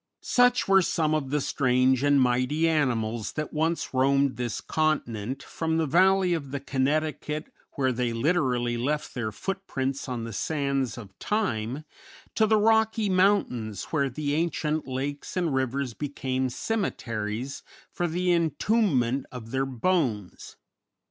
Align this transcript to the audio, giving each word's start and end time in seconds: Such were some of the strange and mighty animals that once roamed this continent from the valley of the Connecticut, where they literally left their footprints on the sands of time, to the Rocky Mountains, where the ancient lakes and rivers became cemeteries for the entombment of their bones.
Such 0.23 0.67
were 0.67 0.81
some 0.81 1.13
of 1.13 1.29
the 1.29 1.39
strange 1.39 2.01
and 2.01 2.19
mighty 2.19 2.67
animals 2.67 3.33
that 3.33 3.53
once 3.53 3.93
roamed 3.93 4.35
this 4.35 4.59
continent 4.59 5.43
from 5.43 5.77
the 5.77 5.85
valley 5.85 6.33
of 6.33 6.49
the 6.49 6.59
Connecticut, 6.59 7.53
where 7.73 7.91
they 7.91 8.11
literally 8.11 8.77
left 8.77 9.13
their 9.13 9.31
footprints 9.31 10.09
on 10.09 10.23
the 10.23 10.33
sands 10.33 10.97
of 10.97 11.19
time, 11.19 11.85
to 12.33 12.47
the 12.47 12.57
Rocky 12.57 13.09
Mountains, 13.09 13.83
where 13.91 14.09
the 14.09 14.33
ancient 14.33 14.87
lakes 14.87 15.37
and 15.37 15.53
rivers 15.53 15.93
became 15.93 16.49
cemeteries 16.49 17.61
for 17.91 18.07
the 18.07 18.31
entombment 18.31 19.27
of 19.31 19.51
their 19.51 19.67
bones. 19.67 20.55